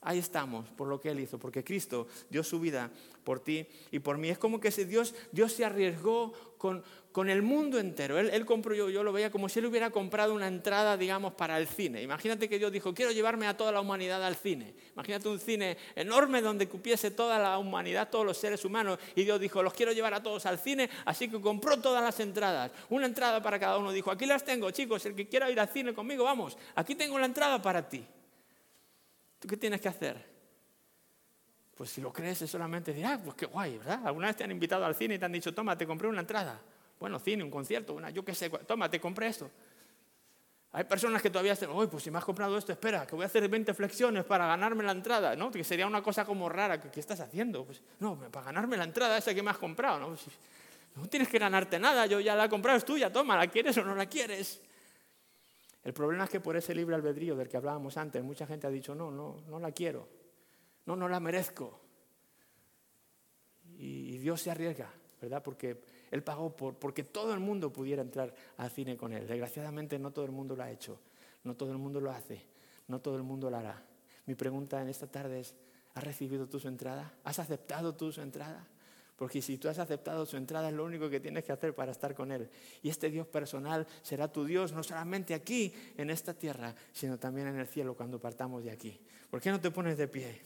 [0.00, 2.88] Ahí estamos por lo que Él hizo, porque Cristo dio su vida
[3.24, 4.28] por ti y por mí.
[4.28, 8.16] Es como que Dios, Dios se arriesgó con, con el mundo entero.
[8.16, 11.58] Él, compró, yo, yo lo veía como si Él hubiera comprado una entrada, digamos, para
[11.58, 12.00] el cine.
[12.00, 14.72] Imagínate que Dios dijo, quiero llevarme a toda la humanidad al cine.
[14.92, 19.00] Imagínate un cine enorme donde cupiese toda la humanidad, todos los seres humanos.
[19.16, 22.20] Y Dios dijo, los quiero llevar a todos al cine, así que compró todas las
[22.20, 22.70] entradas.
[22.88, 23.90] Una entrada para cada uno.
[23.90, 27.18] Dijo, aquí las tengo, chicos, el que quiera ir al cine conmigo, vamos, aquí tengo
[27.18, 28.06] la entrada para ti.
[29.38, 30.38] ¿Tú qué tienes que hacer?
[31.76, 34.00] Pues si lo crees es solamente decir, ah, pues qué guay, ¿verdad?
[34.04, 36.20] ¿Alguna vez te han invitado al cine y te han dicho, toma, te compré una
[36.20, 36.60] entrada?
[36.98, 39.48] Bueno, cine, un concierto, una, yo qué sé, toma, te compré esto.
[40.72, 43.22] Hay personas que todavía dicen, uy, pues si me has comprado esto, espera, que voy
[43.22, 45.50] a hacer 20 flexiones para ganarme la entrada, ¿no?
[45.50, 47.64] Que sería una cosa como rara, ¿qué, estás haciendo?
[47.64, 50.08] Pues no, para ganarme la entrada esa que me has comprado, ¿no?
[50.08, 50.26] Pues,
[50.96, 53.78] no tienes que ganarte nada, yo ya la he comprado, es tuya, toma, ¿la quieres
[53.78, 54.60] o no la quieres?
[55.84, 58.70] El problema es que por ese libre albedrío del que hablábamos antes, mucha gente ha
[58.70, 60.08] dicho, no, no, no la quiero,
[60.86, 61.80] no, no la merezco.
[63.78, 65.42] Y, Dios se arriesga, ¿verdad?
[65.42, 69.26] Porque Él pagó por, porque todo el mundo pudiera entrar al cine con Él.
[69.26, 70.98] Desgraciadamente no todo el mundo lo ha hecho,
[71.44, 72.44] no todo el mundo lo hace,
[72.88, 73.80] no todo el mundo lo hará.
[74.26, 75.54] Mi pregunta en esta tarde es,
[75.94, 77.14] ¿has recibido tú su entrada?
[77.22, 78.66] ¿Has aceptado tú su entrada?
[79.18, 81.90] Porque si tú has aceptado su entrada es lo único que tienes que hacer para
[81.90, 82.48] estar con Él.
[82.82, 87.48] Y este Dios personal será tu Dios no solamente aquí, en esta tierra, sino también
[87.48, 89.00] en el cielo cuando partamos de aquí.
[89.28, 90.40] ¿Por qué no te pones de pie?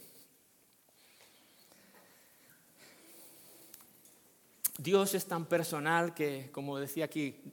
[4.79, 7.43] Dios es tan personal que, como decía aquí,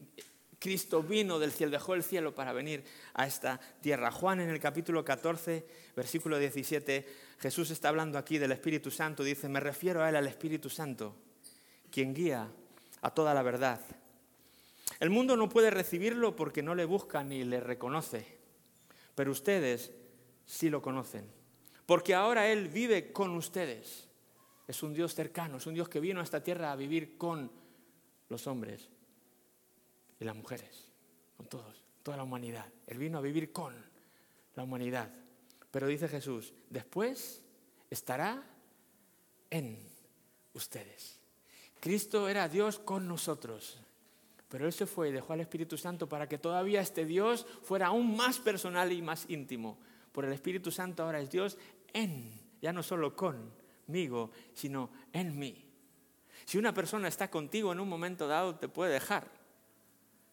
[0.60, 4.10] Cristo vino del cielo, dejó el cielo para venir a esta tierra.
[4.10, 7.06] Juan en el capítulo 14, versículo 17,
[7.38, 11.16] Jesús está hablando aquí del Espíritu Santo, dice, me refiero a Él, al Espíritu Santo,
[11.90, 12.46] quien guía
[13.00, 13.80] a toda la verdad.
[15.00, 18.26] El mundo no puede recibirlo porque no le busca ni le reconoce,
[19.14, 19.92] pero ustedes
[20.44, 21.24] sí lo conocen,
[21.86, 24.08] porque ahora Él vive con ustedes
[24.68, 27.50] es un Dios cercano, es un Dios que vino a esta tierra a vivir con
[28.28, 28.90] los hombres
[30.20, 30.92] y las mujeres,
[31.36, 32.66] con todos, toda la humanidad.
[32.86, 33.74] Él vino a vivir con
[34.54, 35.10] la humanidad.
[35.70, 37.42] Pero dice Jesús, después
[37.88, 38.42] estará
[39.48, 39.78] en
[40.54, 41.18] ustedes.
[41.80, 43.78] Cristo era Dios con nosotros,
[44.48, 47.86] pero Él se fue y dejó al Espíritu Santo para que todavía este Dios fuera
[47.86, 49.78] aún más personal y más íntimo.
[50.12, 51.56] Por el Espíritu Santo ahora es Dios
[51.94, 52.30] en,
[52.60, 53.52] ya no solo con,
[54.54, 55.64] sino en mí.
[56.44, 59.39] Si una persona está contigo en un momento dado, te puede dejar.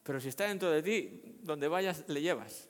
[0.07, 2.69] Pero si está dentro de ti, donde vayas, le llevas.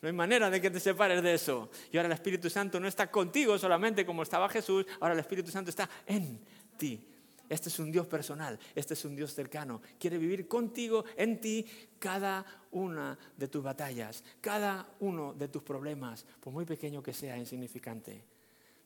[0.00, 1.70] No hay manera de que te separes de eso.
[1.92, 5.48] Y ahora el Espíritu Santo no está contigo solamente como estaba Jesús, ahora el Espíritu
[5.52, 6.40] Santo está en
[6.76, 7.06] ti.
[7.48, 9.80] Este es un Dios personal, este es un Dios cercano.
[9.96, 11.64] Quiere vivir contigo, en ti,
[12.00, 17.38] cada una de tus batallas, cada uno de tus problemas, por muy pequeño que sea,
[17.38, 18.24] insignificante.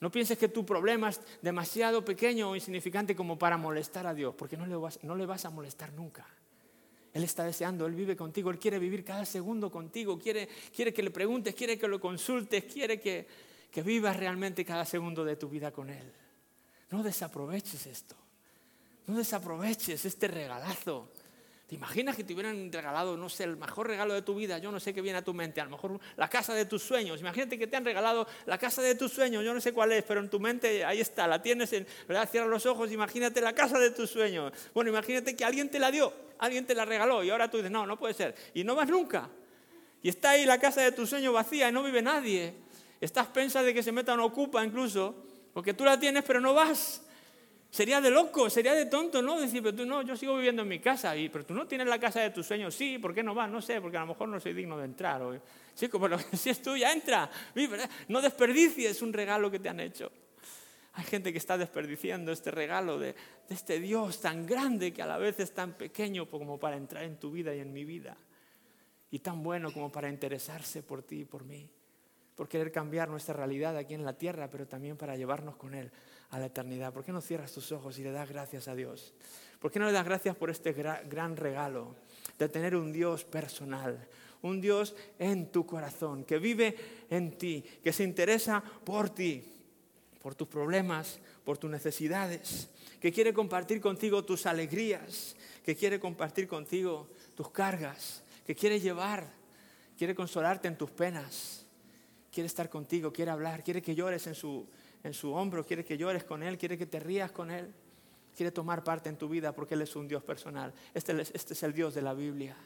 [0.00, 4.35] No pienses que tu problema es demasiado pequeño o insignificante como para molestar a Dios,
[4.37, 6.26] porque no le vas, no le vas a molestar nunca.
[7.16, 11.02] Él está deseando, Él vive contigo, Él quiere vivir cada segundo contigo, quiere, quiere que
[11.02, 13.26] le preguntes, quiere que lo consultes, quiere que,
[13.70, 16.12] que vivas realmente cada segundo de tu vida con Él.
[16.90, 18.16] No desaproveches esto,
[19.07, 21.11] no desaproveches este regalazo.
[21.66, 24.59] ¿Te imaginas que te hubieran regalado, no sé, el mejor regalo de tu vida?
[24.59, 26.83] Yo no sé qué viene a tu mente, a lo mejor la casa de tus
[26.83, 27.18] sueños.
[27.18, 30.05] Imagínate que te han regalado la casa de tus sueños, yo no sé cuál es,
[30.05, 31.87] pero en tu mente ahí está, la tienes, en.
[32.31, 34.52] Cierra los ojos, imagínate la casa de tus sueños.
[34.74, 37.70] Bueno, imagínate que alguien te la dio, alguien te la regaló y ahora tú dices,
[37.70, 38.35] no, no puede ser.
[38.55, 39.29] Y no vas nunca.
[40.03, 42.55] Y está ahí la casa de tus sueños vacía y no vive nadie.
[43.01, 45.14] Estás pensando de que se metan ocupa incluso,
[45.53, 47.03] porque tú la tienes pero no vas.
[47.70, 49.38] Sería de loco, sería de tonto, ¿no?
[49.38, 51.87] Decir, pero tú no, yo sigo viviendo en mi casa, y, pero tú no tienes
[51.87, 52.75] la casa de tus sueños.
[52.75, 53.51] Sí, ¿por qué no vas?
[53.51, 55.20] No sé, porque a lo mejor no soy digno de entrar.
[55.22, 55.38] O,
[55.75, 57.29] sí, pero si es tuya, entra.
[58.09, 60.11] No desperdicies un regalo que te han hecho.
[60.96, 63.14] Hay gente que está desperdiciando este regalo de,
[63.50, 67.18] este Dios tan grande que a la vez es tan pequeño como para entrar en
[67.18, 68.16] tu vida y en mi vida.
[69.11, 71.68] Y tan bueno como para interesarse por ti y por mí.
[72.35, 75.92] Por querer cambiar nuestra realidad aquí en la tierra, pero también para llevarnos con Él
[76.30, 76.94] a la eternidad?
[76.94, 79.12] ¿Por qué no cierras tus ojos y le das gracias a Dios?
[79.61, 81.94] ¿Por qué no le das gracias por este gran regalo
[82.38, 84.09] de tener un Dios personal?
[84.40, 86.74] Un Dios en tu corazón, que vive
[87.11, 89.56] en ti, que se interesa por ti,
[90.26, 92.68] por tus problemas, por tus necesidades,
[93.00, 99.24] que quiere compartir contigo tus alegrías, que quiere compartir contigo tus cargas, que quiere llevar,
[99.96, 101.64] quiere consolarte en tus penas,
[102.32, 104.66] quiere estar contigo, quiere hablar, quiere que llores en su,
[105.04, 107.72] en su hombro, quiere que llores con Él, quiere que te rías con Él,
[108.36, 110.74] quiere tomar parte en tu vida porque Él es un Dios personal.
[110.92, 112.56] Este, este es el Dios de la Biblia.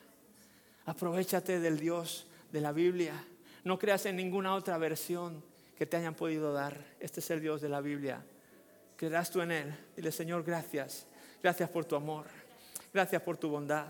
[0.87, 3.23] Aprovechate del Dios de la Biblia.
[3.65, 6.77] No creas en ninguna otra versión que te hayan podido dar.
[7.01, 8.23] Este es el Dios de la Biblia.
[8.97, 9.75] Creerás tú en Él.
[9.97, 11.07] Dile, Señor, gracias.
[11.43, 12.27] Gracias por tu amor.
[12.93, 13.87] Gracias por tu bondad.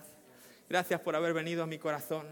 [0.69, 2.29] Gracias por haber venido a mi corazón.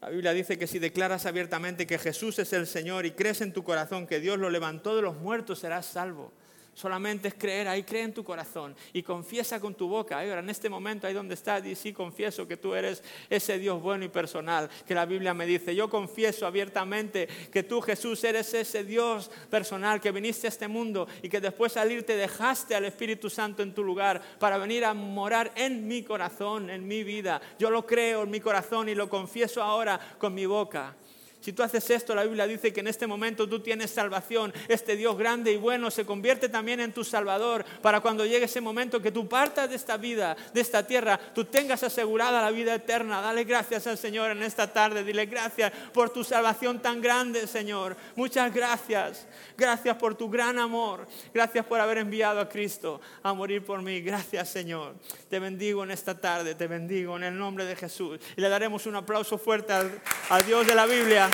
[0.00, 3.52] La Biblia dice que si declaras abiertamente que Jesús es el Señor y crees en
[3.52, 6.32] tu corazón que Dios lo levantó de los muertos, serás salvo.
[6.76, 10.20] Solamente es creer, ahí cree en tu corazón y confiesa con tu boca.
[10.20, 13.80] Ahora, en este momento, ahí donde estás, y sí confieso que tú eres ese Dios
[13.80, 15.74] bueno y personal que la Biblia me dice.
[15.74, 21.08] Yo confieso abiertamente que tú, Jesús, eres ese Dios personal que viniste a este mundo
[21.22, 24.84] y que después de salir te dejaste al Espíritu Santo en tu lugar para venir
[24.84, 27.40] a morar en mi corazón, en mi vida.
[27.58, 30.94] Yo lo creo en mi corazón y lo confieso ahora con mi boca.
[31.40, 34.52] Si tú haces esto, la Biblia dice que en este momento tú tienes salvación.
[34.68, 38.60] Este Dios grande y bueno se convierte también en tu Salvador para cuando llegue ese
[38.60, 42.74] momento que tú partas de esta vida, de esta tierra, tú tengas asegurada la vida
[42.74, 43.20] eterna.
[43.20, 45.04] Dale gracias al Señor en esta tarde.
[45.04, 47.96] Dile gracias por tu salvación tan grande, Señor.
[48.16, 49.26] Muchas gracias.
[49.56, 51.06] Gracias por tu gran amor.
[51.32, 54.00] Gracias por haber enviado a Cristo a morir por mí.
[54.00, 54.94] Gracias, Señor.
[55.28, 56.54] Te bendigo en esta tarde.
[56.54, 58.18] Te bendigo en el nombre de Jesús.
[58.36, 61.25] Y le daremos un aplauso fuerte al, al Dios de la Biblia.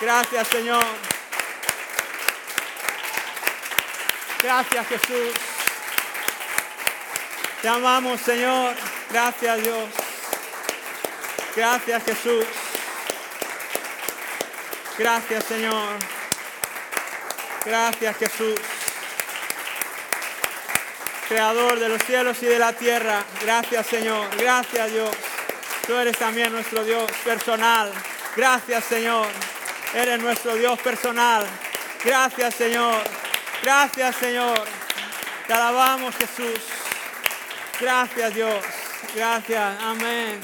[0.00, 0.84] Gracias, Señor.
[4.42, 5.34] Gracias, Jesús.
[7.62, 8.74] Te amamos, Señor.
[9.10, 9.88] Gracias, Dios.
[11.56, 12.44] Gracias, Jesús.
[14.96, 15.96] Gracias, Señor.
[17.64, 18.60] Gracias, Jesús.
[21.28, 23.24] Creador de los cielos y de la tierra.
[23.42, 24.28] Gracias, Señor.
[24.36, 25.10] Gracias, Dios.
[25.86, 27.92] Tú eres también nuestro Dios personal.
[28.38, 29.26] Gracias, Señor.
[29.92, 31.44] Eres nuestro Dios personal.
[32.04, 33.02] Gracias, Señor.
[33.64, 34.60] Gracias, Señor.
[35.44, 36.60] Te alabamos, Jesús.
[37.80, 38.64] Gracias, Dios.
[39.12, 39.82] Gracias.
[39.82, 40.40] Amén.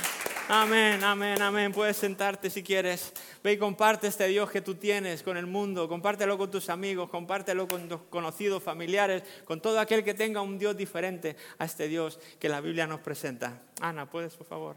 [0.49, 1.71] Amén, amén, amén.
[1.71, 3.13] Puedes sentarte si quieres.
[3.45, 5.89] Ve y comparte este Dios que tú tienes con el mundo.
[5.89, 10.59] Compártelo con tus amigos, compártelo con tus conocidos, familiares, con todo aquel que tenga un
[10.59, 13.63] Dios diferente a este Dios que la Biblia nos presenta.
[13.81, 14.75] Ana, ¿puedes, por favor?